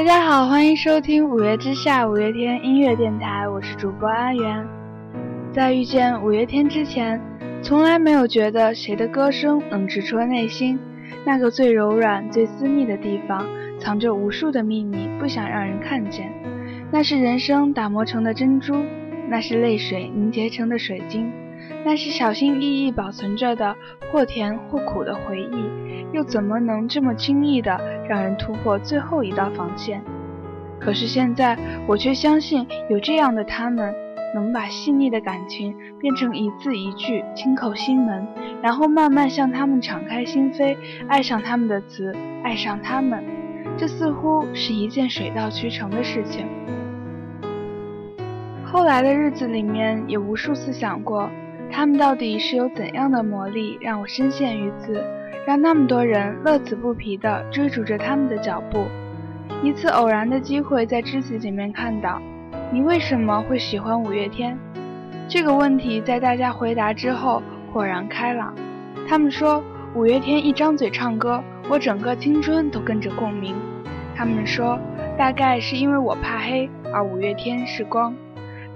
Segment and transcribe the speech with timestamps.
[0.00, 4.66] 大家好，欢迎收听五月之下五月天音乐电台，我是主播阿元。
[5.52, 7.20] 在遇见五月天之前，
[7.62, 10.78] 从来没有觉得谁的歌声能直戳内心，
[11.26, 13.46] 那个最柔软、最私密的地方，
[13.78, 16.32] 藏着无数的秘密，不想让人看见。
[16.90, 18.82] 那是人生打磨成的珍珠，
[19.28, 21.30] 那是泪水凝结成的水晶，
[21.84, 23.76] 那是小心翼翼保存着的
[24.10, 30.02] 或甜或苦的回忆，又怎么能这么轻易的让人突破最后一道防线？
[30.78, 33.94] 可是现在，我却相信有这样的他们。
[34.32, 38.24] 能把细腻的感情变成一字一句，轻叩心门，
[38.62, 40.76] 然后慢慢向他们敞开心扉，
[41.08, 43.24] 爱上他们的词，爱上他们，
[43.76, 46.46] 这似乎是一件水到渠成的事情。
[48.64, 51.28] 后来的日子里面，也无数次想过，
[51.72, 55.02] 他们到底是有怎样的魔力，让我深陷于此，
[55.46, 58.86] 让那么多人乐此不疲地追逐着他们的脚步。
[59.62, 62.20] 一次偶然的机会，在知己里面看到。
[62.72, 64.58] 你为什么会喜欢五月天？
[65.28, 68.54] 这个问题在大家回答之后豁然开朗。
[69.08, 69.62] 他们说，
[69.94, 73.54] 五月天一张嘴唱歌，我整个青春都跟着共鸣。
[74.14, 74.78] 他们说，
[75.16, 78.14] 大概是因为我怕黑，而五月天是光。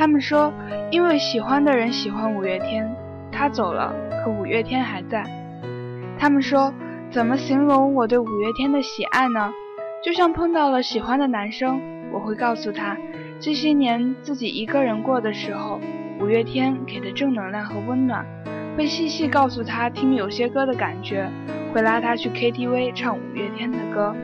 [0.00, 0.50] 他们说，
[0.90, 2.90] 因为喜欢的人喜欢五月天，
[3.30, 5.22] 他走了，可五月天还在。
[6.18, 6.72] 他们说，
[7.10, 9.52] 怎么形容我对五月天的喜爱呢？
[10.02, 11.78] 就像碰到了喜欢的男生，
[12.14, 12.96] 我会告诉他。
[13.40, 15.78] 这些年自己一个人过的时候，
[16.18, 18.24] 五月天给的正能量和温暖，
[18.78, 21.30] 会细细告诉他听有些歌的感觉，
[21.74, 24.16] 会拉他去 KTV 唱五月天的歌。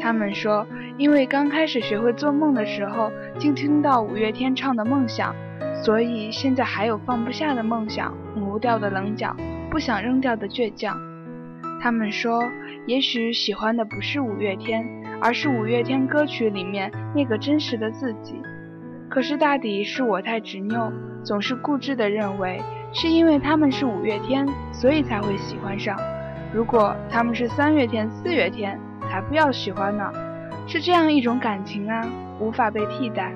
[0.00, 0.66] 他们说，
[0.98, 5.34] 因为刚开始学会做梦的时候，竟听到五月天唱的梦想，
[5.84, 9.36] 所以现在还有放不下的梦想，磨掉的棱角，
[9.70, 10.98] 不想扔掉的倔强。
[11.80, 12.42] 他们说，
[12.86, 14.86] 也许喜欢的不是五月天。
[15.18, 18.34] 而是五月天歌曲里面那个真实的自己，
[19.08, 20.92] 可是大抵是我太执拗，
[21.24, 22.60] 总是固执地认为
[22.92, 25.98] 是因为他们是五月天，所以才会喜欢上。
[26.52, 30.12] 如果他们是三月天、四月天，才不要喜欢呢。
[30.66, 32.04] 是这样一种感情啊，
[32.40, 33.32] 无法被替代。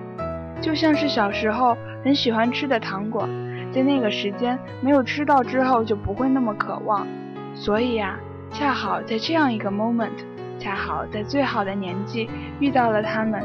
[0.60, 3.28] 就像是小时候很喜欢吃的糖果，
[3.72, 7.06] 在那个时间没有吃到之后就不会那么渴望。
[7.54, 8.18] 所以呀，
[8.52, 10.24] 恰好在这样一个 moment。
[10.58, 13.42] 恰好在最好的年纪遇到了他们，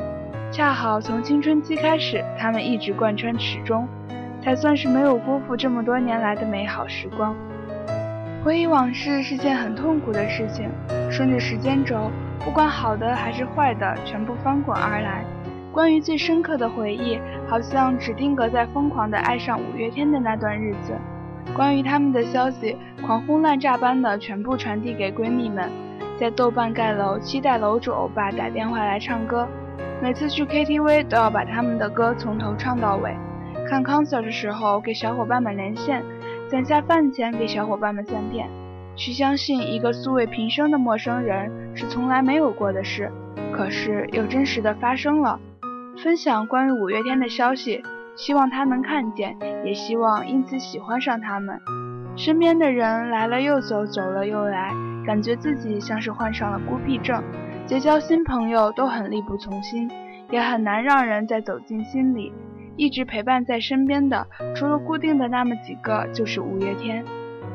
[0.52, 3.88] 恰好从青春期开始，他们一直贯穿始终，
[4.44, 7.34] 才算是没有辜负这么多年来的美好时光。
[8.44, 10.70] 回忆往事是件很痛苦的事情，
[11.10, 12.12] 顺着时间轴，
[12.44, 15.24] 不管好的还是坏的，全部翻滚而来。
[15.72, 20.94] 关于最深刻的回忆，好像只定格在疯狂的爱上五月天的那段日子。
[21.54, 25.70] 关于他们的消息，狂轰滥炸般的全部传递给闺蜜们。
[26.18, 29.48] 在豆瓣盖楼，期待楼主欧巴打电话来唱歌。
[30.02, 33.14] 每次去 KTV 都要把他们的歌从头唱到尾。
[33.68, 36.04] 看 concert 的时候给小伙伴们连线，
[36.48, 38.48] 攒下饭钱给小伙伴们散片。
[38.96, 43.12] 去相信一个素未平生的陌生人是从来没有过的事，
[43.52, 45.40] 可是又真实的发生了。
[46.04, 47.82] 分享关于五月天的消息，
[48.16, 51.60] 希望他能看见，也希望因此喜欢上他们。
[52.16, 54.72] 身边的人来了又走，走了又来。
[55.06, 57.22] 感觉自己像是患上了孤僻症，
[57.68, 59.90] 结交新朋友都很力不从心，
[60.32, 62.34] 也很难让人再走进心里。
[62.76, 67.06] 一直陪伴在身边的，除了固定的那么几个，就是五月天。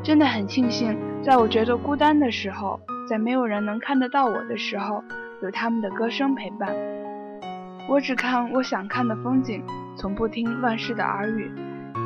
[0.03, 5.05] 真的很庆幸，在我觉得孤单的时候，在没有人能看得到我的时候，
[5.43, 6.75] 有他们的歌声陪伴。
[7.89, 9.63] 我只看我想看的风景，
[9.97, 11.51] 从不听乱世的耳语。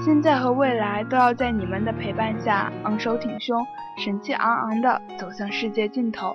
[0.05, 3.65] 现在和未来都要在你们的陪伴下昂首挺胸、
[3.99, 6.35] 神气昂昂地走向世界尽头。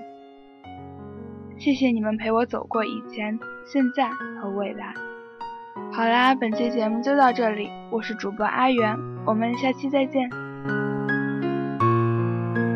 [1.58, 4.10] 谢谢你们陪我走过以前、现在
[4.42, 4.94] 和未来。
[5.92, 10.49] 好啦，本期节目就到这里，我是主播阿元，我们下期再见。